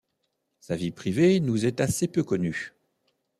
Sa 0.61 0.75
vie 0.75 0.89
privée 0.89 1.39
nous 1.39 1.67
est 1.67 1.79
assez 1.79 2.07
peu 2.07 2.23
connue. 2.23 2.73